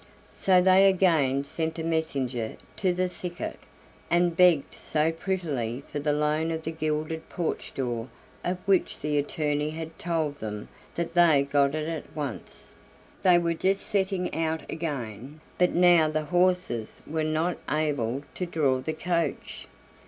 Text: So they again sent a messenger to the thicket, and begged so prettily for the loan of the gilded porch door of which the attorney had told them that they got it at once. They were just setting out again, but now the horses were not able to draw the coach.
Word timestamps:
So 0.31 0.63
they 0.63 0.89
again 0.89 1.43
sent 1.43 1.77
a 1.77 1.83
messenger 1.83 2.55
to 2.77 2.91
the 2.91 3.07
thicket, 3.07 3.59
and 4.09 4.35
begged 4.35 4.73
so 4.73 5.11
prettily 5.11 5.83
for 5.91 5.99
the 5.99 6.11
loan 6.11 6.49
of 6.49 6.63
the 6.63 6.71
gilded 6.71 7.29
porch 7.29 7.71
door 7.75 8.09
of 8.43 8.57
which 8.65 8.99
the 9.01 9.19
attorney 9.19 9.69
had 9.69 9.99
told 9.99 10.39
them 10.39 10.69
that 10.95 11.13
they 11.13 11.43
got 11.43 11.75
it 11.75 11.87
at 11.87 12.15
once. 12.15 12.73
They 13.21 13.37
were 13.37 13.53
just 13.53 13.81
setting 13.81 14.33
out 14.33 14.67
again, 14.71 15.39
but 15.59 15.75
now 15.75 16.07
the 16.07 16.25
horses 16.25 16.95
were 17.05 17.23
not 17.23 17.59
able 17.69 18.23
to 18.33 18.47
draw 18.47 18.79
the 18.81 18.93
coach. 18.93 19.67